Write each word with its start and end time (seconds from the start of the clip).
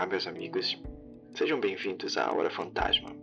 Olá, 0.00 0.08
meus 0.08 0.26
amigos. 0.26 0.82
Sejam 1.34 1.60
bem-vindos 1.60 2.16
à 2.16 2.32
Hora 2.32 2.48
Fantasma. 2.48 3.14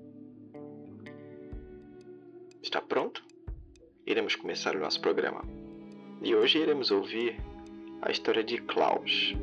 Está 2.62 2.80
pronto? 2.80 3.26
Iremos 4.06 4.36
começar 4.36 4.76
o 4.76 4.80
nosso 4.80 5.02
programa. 5.02 5.42
E 6.22 6.36
hoje 6.36 6.60
iremos 6.60 6.92
ouvir 6.92 7.36
a 8.04 8.12
história 8.12 8.44
de 8.44 8.62
Klaus. 8.62 9.34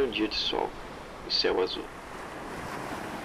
Era 0.00 0.08
um 0.08 0.12
dia 0.12 0.28
de 0.28 0.34
sol 0.34 0.70
e 1.28 1.30
céu 1.30 1.60
azul. 1.60 1.84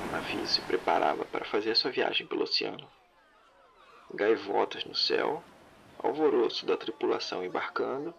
O 0.09 0.11
navio 0.11 0.45
se 0.45 0.59
preparava 0.59 1.23
para 1.23 1.45
fazer 1.45 1.73
sua 1.73 1.89
viagem 1.89 2.27
pelo 2.27 2.43
oceano. 2.43 2.91
Gaivotas 4.13 4.83
no 4.83 4.93
céu, 4.93 5.41
alvoroço 5.99 6.65
da 6.65 6.75
tripulação 6.75 7.45
embarcando, 7.45 8.13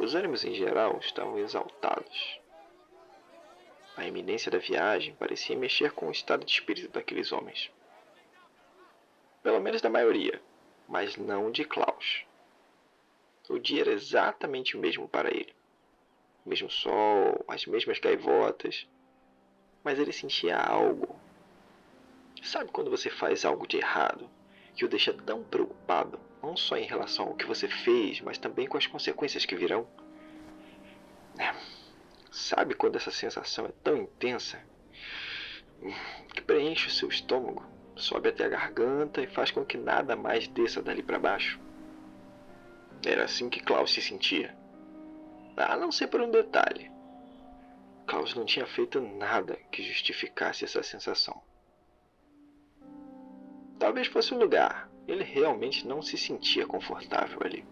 os 0.00 0.16
ânimos 0.16 0.44
em 0.44 0.52
geral 0.52 0.98
estavam 0.98 1.38
exaltados. 1.38 2.40
A 3.96 4.04
iminência 4.04 4.50
da 4.50 4.58
viagem 4.58 5.14
parecia 5.14 5.56
mexer 5.56 5.92
com 5.92 6.08
o 6.08 6.12
estado 6.12 6.44
de 6.44 6.50
espírito 6.50 6.90
daqueles 6.90 7.30
homens. 7.30 7.70
Pelo 9.44 9.60
menos 9.60 9.80
da 9.80 9.88
maioria, 9.88 10.42
mas 10.88 11.16
não 11.16 11.52
de 11.52 11.64
Klaus. 11.64 12.24
O 13.48 13.60
dia 13.60 13.82
era 13.82 13.92
exatamente 13.92 14.76
o 14.76 14.80
mesmo 14.80 15.08
para 15.08 15.28
ele 15.28 15.54
mesmo 16.50 16.68
sol, 16.68 17.44
as 17.46 17.64
mesmas 17.64 18.00
gaivotas. 18.00 18.86
Mas 19.84 19.98
ele 19.98 20.12
sentia 20.12 20.58
algo. 20.58 21.18
Sabe 22.42 22.70
quando 22.70 22.90
você 22.90 23.08
faz 23.08 23.44
algo 23.44 23.66
de 23.66 23.76
errado 23.78 24.28
que 24.74 24.84
o 24.84 24.88
deixa 24.88 25.12
tão 25.12 25.42
preocupado, 25.44 26.18
não 26.42 26.56
só 26.56 26.76
em 26.76 26.86
relação 26.86 27.28
ao 27.28 27.34
que 27.34 27.46
você 27.46 27.68
fez, 27.68 28.20
mas 28.20 28.38
também 28.38 28.66
com 28.66 28.76
as 28.76 28.86
consequências 28.86 29.46
que 29.46 29.54
virão? 29.54 29.86
É. 31.38 31.54
Sabe 32.30 32.74
quando 32.74 32.96
essa 32.96 33.10
sensação 33.10 33.66
é 33.66 33.72
tão 33.82 33.96
intensa 33.96 34.60
que 36.34 36.42
preenche 36.42 36.88
o 36.88 36.90
seu 36.90 37.08
estômago, 37.08 37.64
sobe 37.96 38.28
até 38.28 38.44
a 38.44 38.48
garganta 38.48 39.22
e 39.22 39.26
faz 39.26 39.50
com 39.50 39.64
que 39.64 39.76
nada 39.78 40.16
mais 40.16 40.46
desça 40.48 40.82
dali 40.82 41.02
para 41.02 41.18
baixo? 41.18 41.60
Era 43.04 43.24
assim 43.24 43.48
que 43.48 43.60
Klaus 43.60 43.92
se 43.92 44.02
sentia 44.02 44.59
a 45.56 45.76
não 45.76 45.92
ser 45.92 46.08
por 46.08 46.20
um 46.20 46.30
detalhe. 46.30 46.90
Klaus 48.06 48.34
não 48.34 48.44
tinha 48.44 48.66
feito 48.66 49.00
nada 49.00 49.56
que 49.70 49.82
justificasse 49.82 50.64
essa 50.64 50.82
sensação. 50.82 51.40
Talvez 53.78 54.08
fosse 54.08 54.34
o 54.34 54.38
lugar. 54.38 54.90
Ele 55.06 55.24
realmente 55.24 55.86
não 55.86 56.02
se 56.02 56.18
sentia 56.18 56.66
confortável 56.66 57.38
ali. 57.42 57.64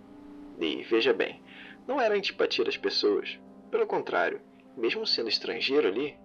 E 0.60 0.82
veja 0.84 1.12
bem, 1.12 1.42
não 1.86 2.00
era 2.00 2.14
antipatia 2.14 2.64
das 2.64 2.76
pessoas. 2.76 3.38
Pelo 3.70 3.86
contrário, 3.86 4.40
mesmo 4.76 5.06
sendo 5.06 5.28
estrangeiro 5.28 5.88
ali, 5.88 6.16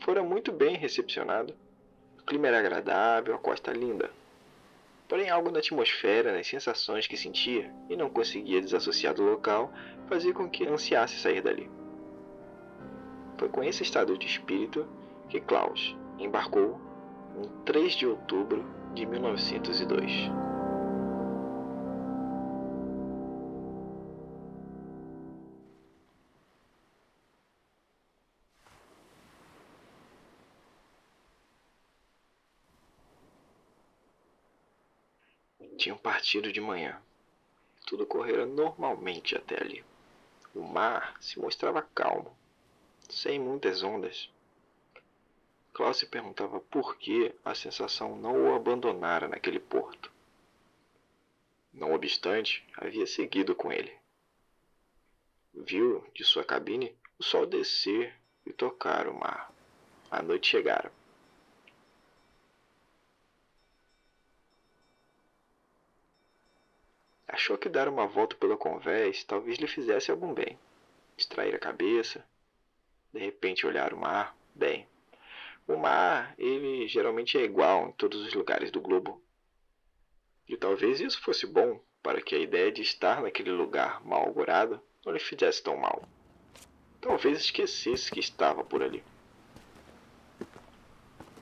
fora 0.00 0.22
muito 0.22 0.52
bem 0.52 0.76
recepcionado. 0.76 1.54
O 2.18 2.22
clima 2.22 2.48
era 2.48 2.58
agradável, 2.58 3.34
a 3.34 3.38
costa 3.38 3.72
linda. 3.72 4.10
Porém, 5.08 5.28
algo 5.28 5.50
na 5.50 5.58
atmosfera, 5.58 6.32
nas 6.32 6.46
sensações 6.46 7.06
que 7.06 7.16
sentia 7.16 7.70
e 7.90 7.96
não 7.96 8.08
conseguia 8.08 8.60
desassociar 8.60 9.14
do 9.14 9.22
local, 9.22 9.72
fazia 10.06 10.32
com 10.32 10.48
que 10.48 10.66
ansiasse 10.66 11.18
sair 11.18 11.42
dali. 11.42 11.70
Foi 13.38 13.48
com 13.48 13.62
esse 13.62 13.82
estado 13.82 14.16
de 14.16 14.26
espírito 14.26 14.86
que 15.28 15.40
Klaus 15.40 15.96
embarcou 16.18 16.80
em 17.36 17.64
3 17.64 17.94
de 17.94 18.06
outubro 18.06 18.64
de 18.94 19.04
1902. 19.06 20.30
Tinham 35.76 35.98
partido 35.98 36.50
de 36.50 36.60
manhã. 36.60 36.96
Tudo 37.86 38.06
correra 38.06 38.46
normalmente 38.46 39.36
até 39.36 39.60
ali. 39.60 39.84
O 40.54 40.62
mar 40.62 41.16
se 41.20 41.38
mostrava 41.38 41.82
calmo, 41.82 42.36
sem 43.08 43.40
muitas 43.40 43.82
ondas. 43.82 44.30
Klaus 45.72 45.96
se 45.96 46.06
perguntava 46.06 46.60
por 46.60 46.96
que 46.96 47.34
a 47.44 47.54
sensação 47.54 48.16
não 48.16 48.44
o 48.44 48.54
abandonara 48.54 49.26
naquele 49.26 49.58
porto. 49.58 50.12
Não 51.72 51.92
obstante, 51.92 52.64
havia 52.76 53.04
seguido 53.04 53.56
com 53.56 53.72
ele. 53.72 53.92
Viu 55.52 56.06
de 56.14 56.24
sua 56.24 56.44
cabine 56.44 56.96
o 57.18 57.24
sol 57.24 57.46
descer 57.46 58.14
e 58.46 58.52
tocar 58.52 59.08
o 59.08 59.14
mar. 59.18 59.52
A 60.08 60.22
noite 60.22 60.46
chegara. 60.46 60.92
Achou 67.34 67.58
que 67.58 67.68
dar 67.68 67.88
uma 67.88 68.06
volta 68.06 68.36
pelo 68.36 68.56
convés 68.56 69.24
talvez 69.24 69.58
lhe 69.58 69.66
fizesse 69.66 70.08
algum 70.08 70.32
bem. 70.32 70.56
Distrair 71.16 71.52
a 71.52 71.58
cabeça, 71.58 72.24
de 73.12 73.18
repente 73.18 73.66
olhar 73.66 73.92
o 73.92 73.96
mar. 73.96 74.36
Bem, 74.54 74.86
o 75.66 75.76
mar, 75.76 76.32
ele 76.38 76.86
geralmente 76.86 77.36
é 77.36 77.42
igual 77.42 77.88
em 77.88 77.92
todos 77.94 78.24
os 78.24 78.32
lugares 78.34 78.70
do 78.70 78.80
globo. 78.80 79.20
E 80.48 80.56
talvez 80.56 81.00
isso 81.00 81.20
fosse 81.22 81.44
bom 81.44 81.80
para 82.00 82.22
que 82.22 82.36
a 82.36 82.38
ideia 82.38 82.70
de 82.70 82.82
estar 82.82 83.20
naquele 83.20 83.50
lugar 83.50 84.00
mal 84.06 84.32
não 85.04 85.12
lhe 85.12 85.18
fizesse 85.18 85.60
tão 85.60 85.76
mal. 85.76 86.08
Talvez 87.00 87.38
esquecesse 87.40 88.12
que 88.12 88.20
estava 88.20 88.62
por 88.62 88.80
ali. 88.80 89.02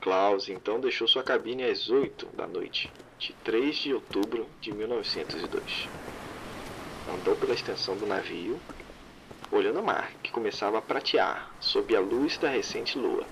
Klaus 0.03 0.49
então 0.49 0.81
deixou 0.81 1.07
sua 1.07 1.23
cabine 1.23 1.63
às 1.63 1.89
oito 1.89 2.25
da 2.35 2.45
noite 2.45 2.91
de 3.17 3.31
3 3.35 3.73
de 3.73 3.93
outubro 3.93 4.45
de 4.59 4.69
1902. 4.73 5.87
Andou 7.07 7.37
pela 7.37 7.53
extensão 7.53 7.95
do 7.95 8.05
navio, 8.05 8.59
olhando 9.49 9.79
o 9.79 9.83
mar, 9.83 10.11
que 10.21 10.29
começava 10.29 10.77
a 10.77 10.81
pratear 10.81 11.55
sob 11.57 11.95
a 11.95 12.01
luz 12.01 12.37
da 12.37 12.49
recente 12.49 12.99
lua. 12.99 13.25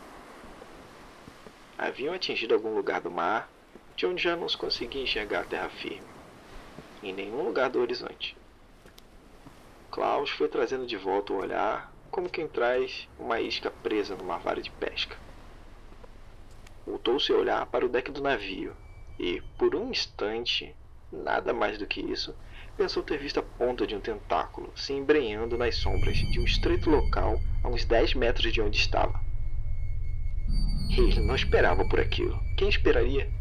Haviam 1.78 2.14
atingido 2.14 2.54
algum 2.54 2.74
lugar 2.74 3.02
do 3.02 3.12
mar, 3.12 3.50
de 3.98 4.06
onde 4.06 4.24
já 4.24 4.38
não 4.38 4.48
se 4.48 4.56
conseguia 4.56 5.04
enxergar 5.04 5.42
a 5.42 5.46
terra 5.46 5.70
firme, 5.70 6.08
em 7.04 7.12
nenhum 7.12 7.44
lugar 7.44 7.70
do 7.70 7.82
horizonte. 7.82 8.34
Klaus 9.92 10.30
foi 10.30 10.48
trazendo 10.48 10.88
de 10.88 10.96
volta 10.96 11.34
o 11.34 11.38
olhar, 11.42 11.94
como 12.10 12.30
quem 12.30 12.48
traz 12.48 13.10
uma 13.20 13.42
isca 13.42 13.70
presa 13.70 14.16
numa 14.16 14.38
vara 14.38 14.62
de 14.62 14.72
pesca. 14.72 15.18
Voltou 16.92 17.22
seu 17.22 17.40
olhar 17.40 17.66
para 17.68 17.86
o 17.86 17.90
deck 17.90 18.12
do 18.12 18.22
navio, 18.22 18.76
e, 19.18 19.42
por 19.58 19.74
um 19.78 19.92
instante, 19.92 20.76
nada 21.10 21.54
mais 21.54 21.78
do 21.78 21.88
que 21.88 22.02
isso, 22.02 22.36
pensou 22.76 23.02
ter 23.02 23.18
visto 23.18 23.40
a 23.40 23.44
ponta 23.44 23.88
de 23.88 23.96
um 23.96 24.02
tentáculo 24.02 24.74
se 24.76 24.92
embrenhando 24.92 25.58
nas 25.58 25.78
sombras 25.78 26.18
de 26.18 26.38
um 26.38 26.44
estreito 26.44 26.90
local 26.90 27.40
a 27.64 27.70
uns 27.70 27.86
10 27.86 28.16
metros 28.16 28.52
de 28.52 28.62
onde 28.62 28.78
estava. 28.78 29.22
Ele 30.98 31.22
não 31.22 31.34
esperava 31.34 31.88
por 31.88 31.98
aquilo. 31.98 32.38
Quem 32.58 32.68
esperaria? 32.68 33.32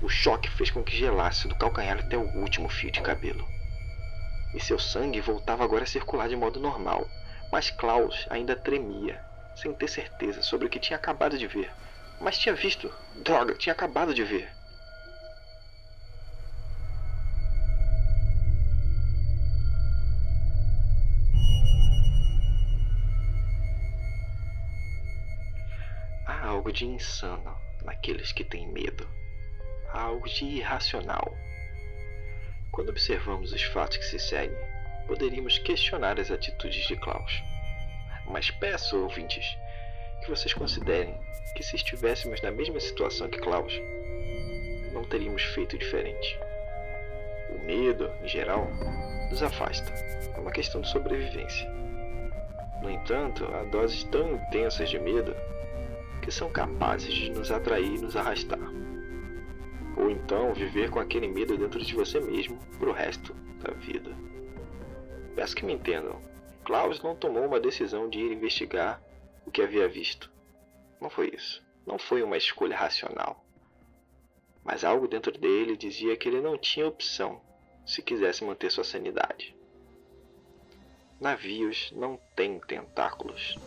O 0.00 0.08
choque 0.08 0.48
fez 0.48 0.70
com 0.70 0.84
que 0.84 0.96
gelasse 0.96 1.48
do 1.48 1.56
calcanhar 1.56 1.98
até 1.98 2.16
o 2.16 2.28
último 2.38 2.68
fio 2.68 2.92
de 2.92 3.02
cabelo. 3.02 3.44
E 4.54 4.60
seu 4.60 4.78
sangue 4.78 5.20
voltava 5.20 5.64
agora 5.64 5.82
a 5.82 5.86
circular 5.86 6.28
de 6.28 6.36
modo 6.36 6.60
normal, 6.60 7.08
mas 7.50 7.72
Klaus 7.72 8.24
ainda 8.30 8.54
tremia, 8.54 9.20
sem 9.56 9.74
ter 9.74 9.88
certeza 9.88 10.42
sobre 10.42 10.68
o 10.68 10.70
que 10.70 10.78
tinha 10.78 10.96
acabado 10.96 11.36
de 11.36 11.48
ver. 11.48 11.72
Mas 12.20 12.38
tinha 12.38 12.54
visto. 12.54 12.92
Droga, 13.16 13.54
tinha 13.54 13.72
acabado 13.72 14.12
de 14.12 14.24
ver. 14.24 14.50
Há 26.26 26.46
algo 26.46 26.72
de 26.72 26.84
insano 26.84 27.56
naqueles 27.84 28.32
que 28.32 28.44
têm 28.44 28.66
medo. 28.72 29.08
Há 29.90 30.02
algo 30.02 30.28
de 30.28 30.44
irracional. 30.44 31.36
Quando 32.70 32.90
observamos 32.90 33.52
os 33.52 33.62
fatos 33.62 33.96
que 33.96 34.04
se 34.04 34.18
seguem, 34.18 34.56
poderíamos 35.06 35.58
questionar 35.58 36.20
as 36.20 36.30
atitudes 36.30 36.86
de 36.86 36.96
Klaus. 36.96 37.42
Mas 38.26 38.50
peço, 38.50 38.98
ouvintes, 38.98 39.56
que 40.22 40.30
vocês 40.30 40.52
considerem 40.52 41.18
que 41.54 41.62
se 41.62 41.76
estivéssemos 41.76 42.40
na 42.42 42.50
mesma 42.50 42.78
situação 42.80 43.28
que 43.28 43.38
Klaus, 43.38 43.72
não 44.92 45.04
teríamos 45.04 45.42
feito 45.42 45.78
diferente. 45.78 46.38
O 47.50 47.64
medo, 47.64 48.10
em 48.22 48.28
geral, 48.28 48.68
nos 49.30 49.42
afasta. 49.42 49.92
É 50.34 50.40
uma 50.40 50.50
questão 50.50 50.80
de 50.80 50.88
sobrevivência. 50.88 51.68
No 52.82 52.90
entanto, 52.90 53.44
há 53.52 53.64
doses 53.64 54.04
tão 54.04 54.34
intensas 54.34 54.88
de 54.88 54.98
medo 54.98 55.34
que 56.22 56.30
são 56.30 56.50
capazes 56.50 57.12
de 57.12 57.30
nos 57.30 57.50
atrair 57.50 57.94
e 57.96 57.98
nos 57.98 58.16
arrastar. 58.16 58.60
Ou 59.96 60.10
então 60.10 60.54
viver 60.54 60.90
com 60.90 61.00
aquele 61.00 61.26
medo 61.26 61.56
dentro 61.56 61.82
de 61.82 61.94
você 61.94 62.20
mesmo 62.20 62.58
para 62.78 62.88
o 62.88 62.92
resto 62.92 63.34
da 63.60 63.72
vida. 63.72 64.10
Peço 65.34 65.56
que 65.56 65.64
me 65.64 65.72
entendam. 65.72 66.20
Klaus 66.64 67.02
não 67.02 67.16
tomou 67.16 67.46
uma 67.46 67.58
decisão 67.58 68.08
de 68.08 68.18
ir 68.20 68.32
investigar 68.32 69.00
o 69.48 69.50
que 69.50 69.62
havia 69.62 69.88
visto. 69.88 70.30
Não 71.00 71.08
foi 71.08 71.32
isso. 71.34 71.66
Não 71.86 71.98
foi 71.98 72.22
uma 72.22 72.36
escolha 72.36 72.76
racional. 72.76 73.42
Mas 74.62 74.84
algo 74.84 75.08
dentro 75.08 75.32
dele 75.32 75.74
dizia 75.74 76.16
que 76.18 76.28
ele 76.28 76.42
não 76.42 76.58
tinha 76.58 76.86
opção 76.86 77.40
se 77.86 78.02
quisesse 78.02 78.44
manter 78.44 78.70
sua 78.70 78.84
sanidade. 78.84 79.56
Navios 81.18 81.90
não 81.92 82.18
têm 82.36 82.60
tentáculos. 82.60 83.58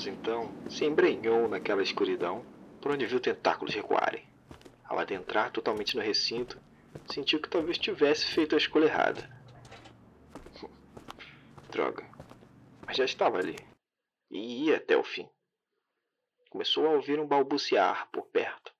Klaus, 0.00 0.06
então, 0.06 0.70
se 0.70 0.84
embrenhou 0.84 1.46
naquela 1.46 1.82
escuridão 1.82 2.44
por 2.80 2.92
onde 2.92 3.04
viu 3.04 3.20
tentáculos 3.20 3.74
recuarem. 3.74 4.26
Ao 4.84 4.98
adentrar 4.98 5.52
totalmente 5.52 5.94
no 5.94 6.02
recinto, 6.02 6.58
sentiu 7.12 7.40
que 7.40 7.50
talvez 7.50 7.76
tivesse 7.76 8.24
feito 8.26 8.54
a 8.54 8.58
escolha 8.58 8.86
errada. 8.86 9.28
Droga. 11.70 12.08
Mas 12.86 12.96
já 12.96 13.04
estava 13.04 13.38
ali. 13.38 13.56
E 14.30 14.64
ia 14.66 14.78
até 14.78 14.96
o 14.96 15.04
fim. 15.04 15.28
Começou 16.48 16.86
a 16.86 16.92
ouvir 16.92 17.20
um 17.20 17.26
balbuciar 17.26 18.08
por 18.10 18.26
perto. 18.26 18.72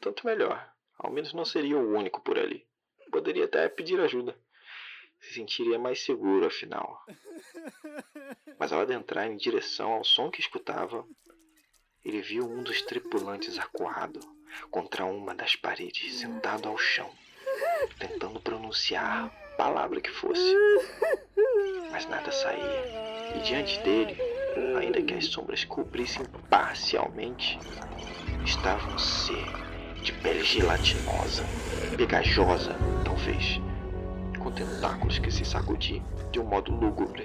Tanto 0.00 0.24
melhor. 0.24 0.72
Ao 0.96 1.10
menos 1.10 1.32
não 1.32 1.44
seria 1.44 1.76
o 1.76 1.96
único 1.96 2.22
por 2.22 2.38
ali. 2.38 2.66
Poderia 3.10 3.46
até 3.46 3.68
pedir 3.68 4.00
ajuda 4.00 4.38
se 5.24 5.34
sentiria 5.34 5.78
mais 5.78 6.04
seguro, 6.04 6.46
afinal. 6.46 7.02
Mas 8.58 8.72
ao 8.72 8.80
adentrar 8.80 9.26
em 9.26 9.36
direção 9.36 9.92
ao 9.92 10.04
som 10.04 10.30
que 10.30 10.40
escutava, 10.40 11.06
ele 12.04 12.20
viu 12.20 12.44
um 12.44 12.62
dos 12.62 12.82
tripulantes 12.82 13.58
acuado 13.58 14.20
contra 14.70 15.04
uma 15.04 15.34
das 15.34 15.56
paredes, 15.56 16.20
sentado 16.20 16.68
ao 16.68 16.76
chão, 16.76 17.10
tentando 17.98 18.38
pronunciar 18.40 19.30
palavra 19.56 20.00
que 20.00 20.10
fosse. 20.10 20.54
Mas 21.90 22.06
nada 22.06 22.30
saía, 22.30 23.36
e 23.36 23.40
diante 23.40 23.80
dele, 23.80 24.16
ainda 24.78 25.02
que 25.02 25.14
as 25.14 25.26
sombras 25.26 25.64
cobrissem 25.64 26.24
parcialmente, 26.50 27.58
estava 28.44 28.92
um 28.92 28.98
ser 28.98 29.46
de 30.02 30.12
pele 30.12 30.44
gelatinosa, 30.44 31.44
pegajosa, 31.96 32.76
talvez 33.04 33.60
tentáculos 34.54 35.18
que 35.18 35.30
se 35.30 35.44
sacudiam 35.44 36.02
de 36.30 36.40
um 36.40 36.44
modo 36.44 36.72
lúgubre 36.72 37.22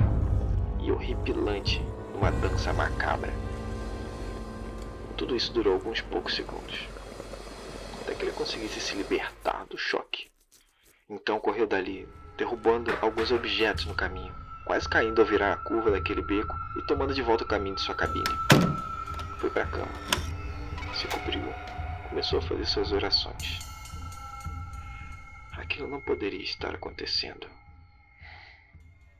e 0.82 0.92
horripilante 0.92 1.82
numa 2.14 2.32
dança 2.32 2.74
macabra. 2.74 3.32
Tudo 5.16 5.36
isso 5.36 5.54
durou 5.54 5.74
alguns 5.74 6.02
poucos 6.02 6.36
segundos, 6.36 6.88
até 8.02 8.16
que 8.16 8.24
ele 8.24 8.32
conseguisse 8.32 8.80
se 8.80 8.96
libertar 8.96 9.66
do 9.70 9.78
choque. 9.78 10.30
Então 11.10 11.40
correu 11.40 11.68
dali, 11.68 12.08
derrubando 12.38 12.92
alguns 13.02 13.32
objetos 13.32 13.86
no 13.86 13.96
caminho, 13.96 14.34
quase 14.66 14.88
caindo 14.88 15.22
ao 15.22 15.28
virar 15.28 15.54
a 15.54 15.58
curva 15.58 15.92
daquele 15.92 16.22
beco 16.22 16.56
e 16.78 16.82
tomando 16.88 17.14
de 17.14 17.22
volta 17.22 17.44
o 17.44 17.48
caminho 17.48 17.76
de 17.76 17.82
sua 17.82 17.96
cabine. 17.96 18.24
Foi 19.40 19.50
para 19.50 19.64
a 19.64 19.68
cama, 19.68 19.92
se 20.94 21.08
cobriu, 21.08 21.54
começou 22.10 22.40
a 22.40 22.42
fazer 22.42 22.66
suas 22.66 22.92
orações. 22.92 23.69
Aquilo 25.70 25.88
não 25.88 26.02
poderia 26.02 26.42
estar 26.42 26.74
acontecendo. 26.74 27.48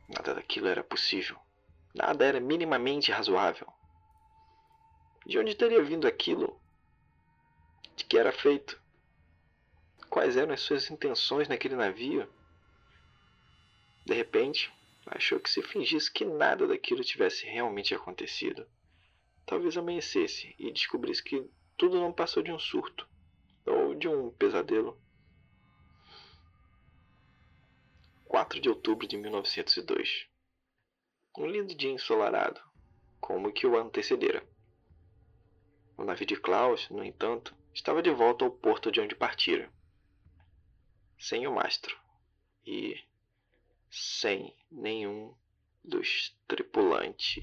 Nada 0.08 0.34
daquilo 0.34 0.68
era 0.68 0.84
possível. 0.84 1.38
Nada 1.94 2.26
era 2.26 2.40
minimamente 2.40 3.12
razoável. 3.12 3.72
De 5.28 5.38
onde 5.38 5.54
teria 5.54 5.84
vindo 5.84 6.08
aquilo? 6.08 6.60
De 7.96 8.04
que 8.04 8.18
era 8.18 8.32
feito? 8.32 8.82
Quais 10.10 10.38
eram 10.38 10.52
as 10.52 10.62
suas 10.62 10.90
intenções 10.90 11.48
naquele 11.48 11.76
navio? 11.76 12.28
De 14.04 14.16
repente, 14.16 14.74
achou 15.06 15.40
que 15.40 15.52
se 15.52 15.62
fingisse 15.62 16.12
que 16.12 16.26
nada 16.26 16.66
daquilo 16.66 17.04
tivesse 17.04 17.46
realmente 17.46 17.94
acontecido, 17.94 18.68
talvez 19.46 19.78
amanhecesse 19.78 20.56
e 20.58 20.72
descobrisse 20.72 21.24
que 21.24 21.48
tudo 21.78 22.02
não 22.02 22.12
passou 22.12 22.42
de 22.42 22.52
um 22.52 22.58
surto 22.58 23.08
ou 23.68 23.94
de 23.94 24.08
um 24.08 24.32
pesadelo. 24.32 25.00
4 28.30 28.62
de 28.62 28.70
outubro 28.70 29.08
de 29.08 29.18
1902. 29.18 30.28
Um 31.36 31.48
lindo 31.48 31.74
dia 31.74 31.90
ensolarado, 31.90 32.62
como 33.20 33.52
que 33.52 33.66
o 33.66 33.76
antecedera. 33.76 34.48
O 35.98 36.04
navio 36.04 36.28
de 36.28 36.40
Klaus, 36.40 36.88
no 36.92 37.04
entanto, 37.04 37.56
estava 37.74 38.04
de 38.04 38.12
volta 38.12 38.46
ao 38.46 38.52
porto 38.52 38.92
de 38.92 39.02
onde 39.02 39.16
partira, 39.16 39.74
sem 41.18 41.48
o 41.48 41.56
mastro 41.56 42.00
e 42.64 43.04
sem 43.90 44.56
nenhum 44.72 45.34
dos 45.84 46.38
tripulantes. 46.48 47.40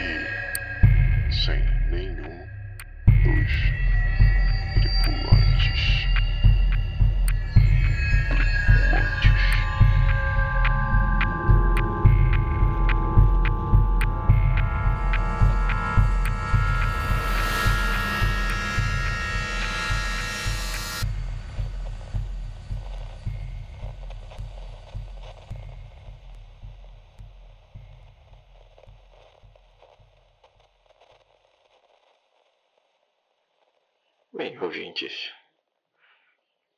E 0.00 1.32
sem 1.32 1.60
nenhum 1.88 2.46
dos 3.06 3.91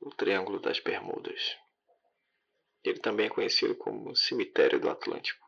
o 0.05 0.11
Triângulo 0.11 0.61
das 0.61 0.79
Bermudas. 0.81 1.57
Ele 2.85 2.99
também 2.99 3.27
é 3.27 3.31
conhecido 3.31 3.75
como 3.75 4.15
Cemitério 4.15 4.79
do 4.79 4.91
Atlântico. 4.91 5.43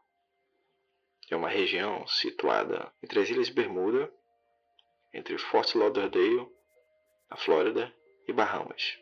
É 1.31 1.37
uma 1.37 1.51
região 1.51 2.07
situada 2.07 2.91
entre 3.03 3.21
as 3.21 3.29
Ilhas 3.29 3.51
Bermuda, 3.51 4.11
entre 5.13 5.37
Fort 5.37 5.75
Lauderdale, 5.75 6.49
a 7.29 7.37
Flórida 7.37 7.95
e 8.27 8.33
Bahamas. 8.33 8.99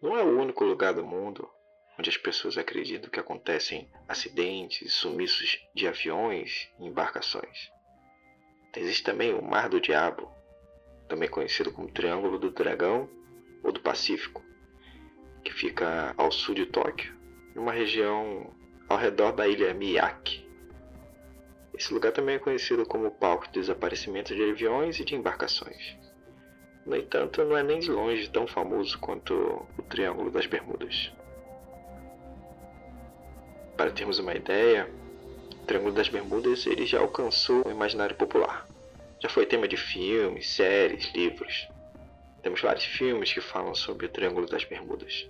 Não 0.00 0.16
é 0.16 0.22
o 0.22 0.38
único 0.38 0.62
lugar 0.64 0.94
do 0.94 1.04
mundo 1.04 1.50
onde 1.98 2.10
as 2.10 2.16
pessoas 2.16 2.56
acreditam 2.56 3.10
que 3.10 3.18
acontecem 3.18 3.90
acidentes 4.06 4.82
e 4.82 4.90
sumiços 4.90 5.58
de 5.74 5.88
aviões 5.88 6.70
e 6.78 6.86
embarcações. 6.86 7.72
Existe 8.76 9.02
também 9.02 9.34
o 9.34 9.42
Mar 9.42 9.68
do 9.68 9.80
Diabo, 9.80 10.30
também 11.08 11.28
conhecido 11.28 11.72
como 11.72 11.90
Triângulo 11.90 12.38
do 12.38 12.50
Dragão 12.50 13.08
ou 13.66 13.72
do 13.72 13.80
Pacífico, 13.80 14.44
que 15.44 15.52
fica 15.52 16.14
ao 16.16 16.30
sul 16.30 16.54
de 16.54 16.66
Tóquio, 16.66 17.12
em 17.54 17.58
uma 17.58 17.72
região 17.72 18.54
ao 18.88 18.96
redor 18.96 19.32
da 19.32 19.48
ilha 19.48 19.74
Miyake. 19.74 20.46
Esse 21.74 21.92
lugar 21.92 22.12
também 22.12 22.36
é 22.36 22.38
conhecido 22.38 22.86
como 22.86 23.10
palco 23.10 23.46
de 23.46 23.60
desaparecimento 23.60 24.34
de 24.34 24.50
aviões 24.50 25.00
e 25.00 25.04
de 25.04 25.16
embarcações. 25.16 25.96
No 26.86 26.96
entanto, 26.96 27.44
não 27.44 27.56
é 27.56 27.62
nem 27.64 27.80
de 27.80 27.90
longe 27.90 28.30
tão 28.30 28.46
famoso 28.46 28.98
quanto 29.00 29.34
o 29.76 29.82
Triângulo 29.82 30.30
das 30.30 30.46
Bermudas. 30.46 31.12
Para 33.76 33.90
termos 33.90 34.20
uma 34.20 34.34
ideia, 34.34 34.88
o 35.52 35.66
Triângulo 35.66 35.92
das 35.92 36.08
Bermudas 36.08 36.64
ele 36.66 36.86
já 36.86 37.00
alcançou 37.00 37.66
o 37.66 37.70
imaginário 37.70 38.14
popular. 38.14 38.64
Já 39.20 39.28
foi 39.28 39.44
tema 39.44 39.66
de 39.66 39.76
filmes, 39.76 40.48
séries, 40.48 41.12
livros. 41.12 41.68
Temos 42.42 42.60
vários 42.60 42.84
filmes 42.84 43.32
que 43.32 43.40
falam 43.40 43.74
sobre 43.74 44.06
o 44.06 44.08
Triângulo 44.08 44.46
das 44.46 44.64
Bermudas. 44.64 45.28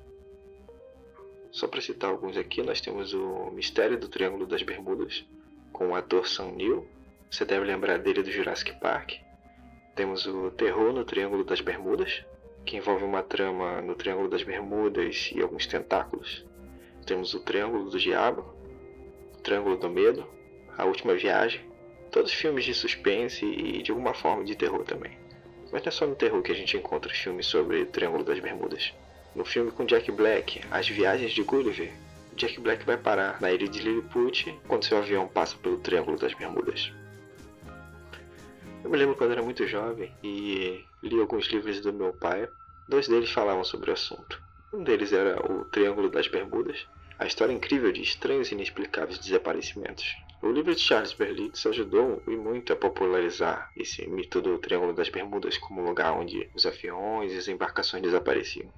Só 1.50 1.66
para 1.66 1.80
citar 1.80 2.10
alguns 2.10 2.36
aqui, 2.36 2.62
nós 2.62 2.80
temos 2.80 3.14
o 3.14 3.50
Mistério 3.50 3.98
do 3.98 4.08
Triângulo 4.08 4.46
das 4.46 4.62
Bermudas, 4.62 5.24
com 5.72 5.88
o 5.88 5.94
ator 5.94 6.26
Sam 6.28 6.52
Neill. 6.52 6.86
Você 7.30 7.44
deve 7.44 7.64
lembrar 7.64 7.98
dele 7.98 8.22
do 8.22 8.30
Jurassic 8.30 8.78
Park. 8.78 9.14
Temos 9.94 10.26
o 10.26 10.50
Terror 10.50 10.92
no 10.92 11.04
Triângulo 11.04 11.44
das 11.44 11.62
Bermudas, 11.62 12.22
que 12.66 12.76
envolve 12.76 13.04
uma 13.04 13.22
trama 13.22 13.80
no 13.80 13.94
Triângulo 13.94 14.28
das 14.28 14.42
Bermudas 14.42 15.30
e 15.34 15.40
alguns 15.40 15.66
tentáculos. 15.66 16.44
Temos 17.06 17.32
o 17.32 17.40
Triângulo 17.40 17.88
do 17.88 17.98
Diabo, 17.98 18.44
o 19.38 19.40
Triângulo 19.40 19.78
do 19.78 19.88
Medo, 19.88 20.26
A 20.76 20.84
Última 20.84 21.14
Viagem, 21.14 21.62
todos 22.10 22.32
filmes 22.32 22.64
de 22.64 22.74
suspense 22.74 23.46
e 23.46 23.82
de 23.82 23.90
alguma 23.90 24.12
forma 24.12 24.44
de 24.44 24.54
terror 24.54 24.84
também. 24.84 25.16
Mas 25.72 25.82
não 25.82 25.88
é 25.88 25.90
só 25.90 26.06
no 26.06 26.14
terror 26.14 26.42
que 26.42 26.52
a 26.52 26.54
gente 26.54 26.76
encontra 26.76 27.12
filmes 27.12 27.46
sobre 27.46 27.82
o 27.82 27.86
Triângulo 27.86 28.24
das 28.24 28.38
Bermudas. 28.38 28.92
No 29.34 29.44
filme 29.44 29.70
com 29.70 29.84
Jack 29.84 30.10
Black, 30.12 30.62
As 30.70 30.88
Viagens 30.88 31.32
de 31.32 31.42
Gulliver, 31.42 31.92
Jack 32.36 32.60
Black 32.60 32.84
vai 32.84 32.98
parar 32.98 33.40
na 33.40 33.50
ilha 33.50 33.66
de 33.66 33.80
Lilliput 33.80 34.58
quando 34.68 34.84
seu 34.84 34.98
avião 34.98 35.26
passa 35.26 35.56
pelo 35.56 35.78
Triângulo 35.78 36.18
das 36.18 36.34
Bermudas. 36.34 36.92
Eu 38.84 38.90
me 38.90 38.96
lembro 38.96 39.16
quando 39.16 39.32
era 39.32 39.42
muito 39.42 39.66
jovem 39.66 40.12
e 40.22 40.84
li 41.02 41.20
alguns 41.20 41.46
livros 41.46 41.80
do 41.80 41.92
meu 41.92 42.12
pai. 42.12 42.48
Dois 42.88 43.08
deles 43.08 43.30
falavam 43.30 43.64
sobre 43.64 43.90
o 43.90 43.94
assunto. 43.94 44.40
Um 44.72 44.84
deles 44.84 45.12
era 45.12 45.40
o 45.50 45.64
Triângulo 45.64 46.10
das 46.10 46.28
Bermudas, 46.28 46.86
a 47.18 47.26
história 47.26 47.52
incrível 47.52 47.90
de 47.90 48.02
estranhos 48.02 48.50
e 48.50 48.54
inexplicáveis 48.54 49.18
desaparecimentos. 49.18 50.14
O 50.42 50.50
livro 50.50 50.74
de 50.74 50.80
Charles 50.80 51.14
Berlitz 51.14 51.64
ajudou 51.64 52.22
e 52.26 52.36
muito 52.36 52.72
a 52.72 52.76
popularizar 52.76 53.70
esse 53.74 54.06
mito 54.06 54.40
do 54.40 54.58
Triângulo 54.58 54.92
das 54.92 55.08
Bermudas 55.08 55.56
como 55.56 55.80
lugar 55.80 56.12
onde 56.12 56.48
os 56.54 56.66
aviões 56.66 57.32
e 57.32 57.38
as 57.38 57.48
embarcações 57.48 58.02
desapareciam. 58.02 58.70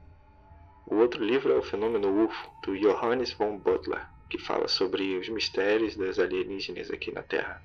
O 0.87 0.97
outro 0.97 1.23
livro 1.23 1.53
é 1.53 1.57
o 1.57 1.63
Fenômeno 1.63 2.25
UFO, 2.25 2.51
do 2.63 2.79
Johannes 2.79 3.33
von 3.33 3.59
Butler, 3.59 4.07
que 4.31 4.39
fala 4.39 4.69
sobre 4.69 5.19
os 5.19 5.29
mistérios 5.29 5.97
das 5.97 6.19
alienígenas 6.19 6.91
aqui 6.91 7.13
na 7.13 7.23
Terra. 7.23 7.61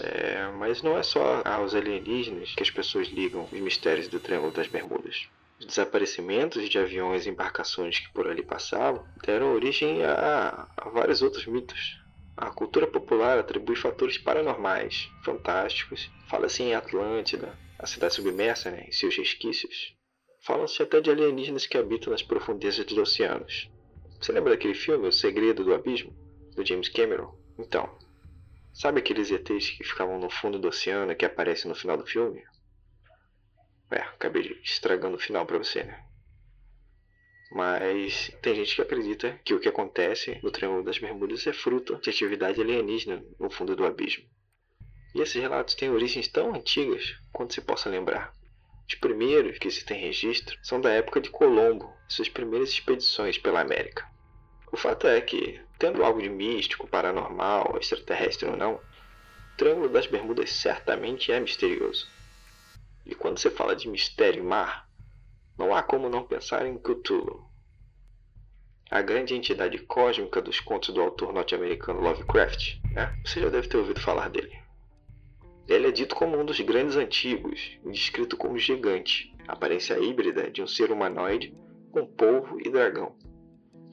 É, 0.00 0.48
mas 0.58 0.82
não 0.82 0.98
é 0.98 1.02
só 1.02 1.42
aos 1.44 1.74
alienígenas 1.74 2.54
que 2.54 2.62
as 2.62 2.70
pessoas 2.70 3.08
ligam 3.08 3.44
os 3.44 3.60
mistérios 3.60 4.08
do 4.08 4.18
Triângulo 4.18 4.52
das 4.52 4.66
Bermudas. 4.66 5.28
Os 5.60 5.66
desaparecimentos 5.66 6.68
de 6.68 6.78
aviões 6.78 7.24
e 7.24 7.30
embarcações 7.30 7.98
que 8.00 8.12
por 8.12 8.26
ali 8.26 8.42
passavam 8.42 9.06
deram 9.24 9.54
origem 9.54 10.02
a, 10.02 10.66
a 10.76 10.88
vários 10.88 11.22
outros 11.22 11.46
mitos. 11.46 11.99
A 12.40 12.50
cultura 12.50 12.86
popular 12.86 13.38
atribui 13.38 13.76
fatores 13.76 14.18
paranormais, 14.18 15.08
fantásticos, 15.22 16.10
fala-se 16.28 16.62
em 16.62 16.74
Atlântida, 16.74 17.56
a 17.78 17.86
cidade 17.86 18.14
submersa 18.14 18.70
né, 18.70 18.86
e 18.88 18.92
seus 18.92 19.16
resquícios. 19.16 19.94
Falam-se 20.42 20.82
até 20.82 21.00
de 21.00 21.10
alienígenas 21.10 21.66
que 21.66 21.76
habitam 21.76 22.10
nas 22.10 22.22
profundezas 22.22 22.86
dos 22.86 22.96
oceanos. 22.96 23.70
Você 24.18 24.32
lembra 24.32 24.52
daquele 24.52 24.74
filme, 24.74 25.06
O 25.06 25.12
Segredo 25.12 25.62
do 25.62 25.74
Abismo, 25.74 26.12
do 26.56 26.64
James 26.64 26.88
Cameron? 26.88 27.30
Então, 27.58 27.94
Sabe 28.72 29.00
aqueles 29.00 29.30
ETs 29.30 29.70
que 29.70 29.84
ficavam 29.84 30.18
no 30.18 30.30
fundo 30.30 30.58
do 30.58 30.68
oceano 30.68 31.14
que 31.14 31.26
aparecem 31.26 31.68
no 31.68 31.74
final 31.74 31.96
do 31.96 32.06
filme? 32.06 32.42
É, 33.90 33.98
acabei 33.98 34.58
estragando 34.62 35.16
o 35.16 35.20
final 35.20 35.44
para 35.44 35.58
você, 35.58 35.82
né? 35.82 36.02
Mas 37.50 38.30
tem 38.40 38.54
gente 38.54 38.76
que 38.76 38.82
acredita 38.82 39.40
que 39.44 39.52
o 39.52 39.58
que 39.58 39.68
acontece 39.68 40.38
no 40.42 40.52
Triângulo 40.52 40.84
das 40.84 40.98
Bermudas 40.98 41.46
é 41.46 41.52
fruto 41.52 41.96
de 41.96 42.08
atividade 42.08 42.60
alienígena 42.60 43.24
no 43.40 43.50
fundo 43.50 43.74
do 43.74 43.84
abismo. 43.84 44.24
E 45.14 45.20
esses 45.20 45.40
relatos 45.40 45.74
têm 45.74 45.90
origens 45.90 46.28
tão 46.28 46.54
antigas 46.54 47.16
quanto 47.32 47.52
se 47.52 47.60
possa 47.60 47.90
lembrar. 47.90 48.32
Os 48.88 48.94
primeiros 48.94 49.58
que 49.58 49.70
se 49.70 49.84
tem 49.84 50.00
registro 50.00 50.56
são 50.62 50.80
da 50.80 50.90
época 50.90 51.20
de 51.20 51.30
Colombo 51.30 51.92
suas 52.08 52.28
primeiras 52.28 52.70
expedições 52.70 53.36
pela 53.36 53.60
América. 53.60 54.08
O 54.72 54.76
fato 54.76 55.08
é 55.08 55.20
que, 55.20 55.60
tendo 55.78 56.04
algo 56.04 56.22
de 56.22 56.28
místico, 56.28 56.86
paranormal, 56.86 57.76
extraterrestre 57.80 58.48
ou 58.48 58.56
não, 58.56 58.74
o 58.74 59.56
Triângulo 59.56 59.88
das 59.88 60.06
Bermudas 60.06 60.50
certamente 60.50 61.32
é 61.32 61.40
misterioso. 61.40 62.08
E 63.04 63.14
quando 63.14 63.38
se 63.38 63.50
fala 63.50 63.74
de 63.74 63.88
mistério 63.88 64.40
e 64.40 64.46
mar, 64.46 64.88
não 65.60 65.74
há 65.74 65.82
como 65.82 66.08
não 66.08 66.24
pensar 66.24 66.64
em 66.64 66.78
Cthulhu. 66.78 67.44
A 68.90 69.02
grande 69.02 69.34
entidade 69.34 69.78
cósmica 69.80 70.40
dos 70.40 70.58
contos 70.58 70.94
do 70.94 71.02
autor 71.02 71.34
norte-americano 71.34 72.00
Lovecraft, 72.00 72.78
né? 72.92 73.14
você 73.22 73.42
já 73.42 73.50
deve 73.50 73.68
ter 73.68 73.76
ouvido 73.76 74.00
falar 74.00 74.30
dele. 74.30 74.58
Ele 75.68 75.86
é 75.86 75.90
dito 75.92 76.14
como 76.14 76.40
um 76.40 76.46
dos 76.46 76.58
grandes 76.60 76.96
antigos 76.96 77.78
descrito 77.84 78.38
como 78.38 78.56
gigante, 78.56 79.36
aparência 79.46 79.98
híbrida 79.98 80.50
de 80.50 80.62
um 80.62 80.66
ser 80.66 80.90
humanoide 80.90 81.54
com 81.92 82.06
polvo 82.06 82.58
e 82.58 82.70
dragão. 82.70 83.14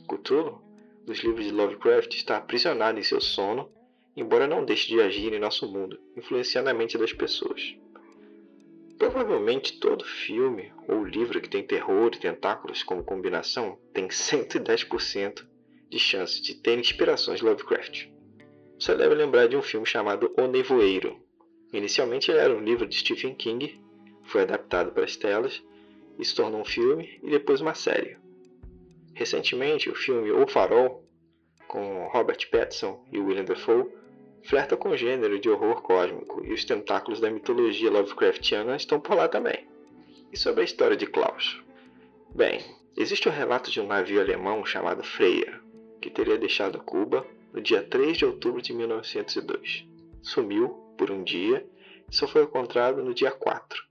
Cthulhu 0.07 0.61
dos 1.05 1.19
livros 1.19 1.45
de 1.45 1.51
Lovecraft 1.51 2.13
está 2.15 2.37
aprisionado 2.37 2.97
em 2.97 3.03
seu 3.03 3.19
sono, 3.19 3.69
embora 4.15 4.47
não 4.47 4.63
deixe 4.63 4.87
de 4.87 5.01
agir 5.01 5.33
em 5.33 5.39
nosso 5.39 5.69
mundo, 5.69 5.99
influenciando 6.15 6.69
a 6.69 6.73
mente 6.73 6.97
das 6.97 7.11
pessoas. 7.11 7.75
Provavelmente 8.97 9.79
todo 9.79 10.03
filme 10.03 10.73
ou 10.87 11.05
livro 11.05 11.39
que 11.39 11.49
tem 11.49 11.63
terror 11.63 12.11
e 12.13 12.19
tentáculos 12.19 12.81
como 12.81 13.03
combinação 13.03 13.77
tem 13.93 14.07
110% 14.07 15.45
de 15.89 15.99
chance 15.99 16.41
de 16.41 16.55
ter 16.55 16.79
inspirações 16.79 17.41
Lovecraft. 17.41 18.07
Você 18.79 18.95
deve 18.95 19.13
lembrar 19.15 19.47
de 19.47 19.55
um 19.55 19.61
filme 19.61 19.85
chamado 19.85 20.33
O 20.37 20.47
Nevoeiro. 20.47 21.19
Inicialmente 21.71 22.31
era 22.31 22.53
um 22.53 22.61
livro 22.61 22.87
de 22.87 22.95
Stephen 22.95 23.35
King, 23.35 23.79
foi 24.23 24.41
adaptado 24.41 24.91
para 24.91 25.05
as 25.05 25.15
telas 25.15 25.63
e 26.17 26.25
se 26.25 26.35
tornou 26.35 26.61
um 26.61 26.65
filme 26.65 27.19
e 27.23 27.29
depois 27.29 27.61
uma 27.61 27.75
série. 27.75 28.17
Recentemente, 29.13 29.89
o 29.89 29.95
filme 29.95 30.31
O 30.31 30.47
Farol, 30.47 31.03
com 31.67 32.07
Robert 32.07 32.49
Pattinson 32.49 33.05
e 33.11 33.19
William 33.19 33.45
Dafoe, 33.45 33.85
flerta 34.47 34.77
com 34.77 34.89
o 34.89 34.97
gênero 34.97 35.37
de 35.39 35.49
horror 35.49 35.81
cósmico 35.81 36.41
e 36.45 36.53
os 36.53 36.63
tentáculos 36.63 37.19
da 37.19 37.29
mitologia 37.29 37.91
Lovecraftiana 37.91 38.77
estão 38.77 38.97
por 38.97 39.15
lá 39.15 39.27
também. 39.27 39.67
E 40.31 40.37
sobre 40.37 40.61
a 40.61 40.63
história 40.63 40.95
de 40.95 41.05
Klaus? 41.05 41.61
Bem, 42.33 42.61
existe 42.95 43.27
o 43.27 43.31
relato 43.31 43.69
de 43.69 43.81
um 43.81 43.87
navio 43.87 44.21
alemão 44.21 44.65
chamado 44.65 45.03
Freya, 45.03 45.59
que 46.01 46.09
teria 46.09 46.37
deixado 46.37 46.79
Cuba 46.79 47.27
no 47.51 47.61
dia 47.61 47.83
3 47.83 48.17
de 48.17 48.25
outubro 48.25 48.61
de 48.61 48.73
1902. 48.73 49.85
Sumiu 50.21 50.69
por 50.97 51.11
um 51.11 51.23
dia 51.23 51.67
e 52.09 52.15
só 52.15 52.25
foi 52.25 52.43
encontrado 52.43 53.03
no 53.03 53.13
dia 53.13 53.31
4, 53.31 53.83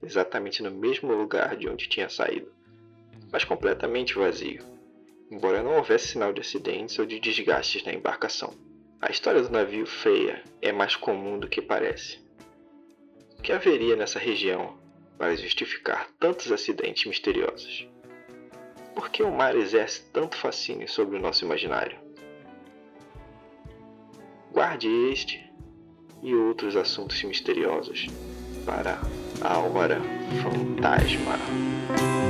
exatamente 0.00 0.62
no 0.62 0.70
mesmo 0.70 1.12
lugar 1.12 1.56
de 1.56 1.68
onde 1.68 1.88
tinha 1.88 2.08
saído, 2.08 2.52
mas 3.32 3.44
completamente 3.44 4.14
vazio 4.14 4.74
embora 5.30 5.62
não 5.62 5.76
houvesse 5.76 6.08
sinal 6.08 6.32
de 6.32 6.40
acidentes 6.40 6.96
ou 6.98 7.06
de 7.06 7.18
desgastes 7.18 7.82
na 7.82 7.92
embarcação. 7.92 8.54
A 9.00 9.10
história 9.10 9.42
do 9.42 9.50
navio 9.50 9.86
Freia 9.86 10.42
é 10.62 10.72
mais 10.72 10.96
comum 10.96 11.38
do 11.38 11.48
que 11.48 11.60
parece. 11.60 12.18
O 13.38 13.42
que 13.42 13.52
haveria 13.52 13.96
nessa 13.96 14.18
região 14.18 14.78
para 15.18 15.36
justificar 15.36 16.08
tantos 16.18 16.50
acidentes 16.50 17.04
misteriosos? 17.06 17.88
Por 18.94 19.10
que 19.10 19.22
o 19.22 19.30
mar 19.30 19.56
exerce 19.56 20.02
tanto 20.12 20.36
fascínio 20.36 20.88
sobre 20.88 21.16
o 21.16 21.20
nosso 21.20 21.44
imaginário? 21.44 21.98
Guarde 24.52 24.88
este 25.10 25.44
e 26.22 26.34
outros 26.34 26.76
assuntos 26.76 27.22
misteriosos 27.24 28.06
para 28.64 29.00
a 29.42 29.58
Hora 29.58 30.00
Fantasma. 30.42 32.23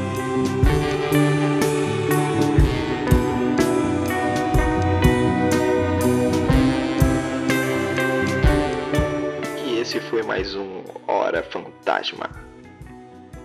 Foi 10.14 10.23
mais 10.23 10.54
um 10.54 10.85
Hora 11.09 11.42
Fantasma. 11.42 12.30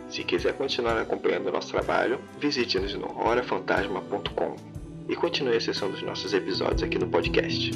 Se 0.07 0.23
quiser 0.23 0.53
continuar 0.53 0.99
acompanhando 0.99 1.51
nosso 1.51 1.71
trabalho, 1.71 2.19
visite-nos 2.39 2.93
no 2.93 3.07
horafantasma.com 3.19 4.55
e 5.07 5.15
continue 5.15 5.57
acessando 5.57 5.95
os 5.95 6.03
nossos 6.03 6.31
episódios 6.31 6.83
aqui 6.83 6.99
no 6.99 7.07
podcast. 7.07 7.71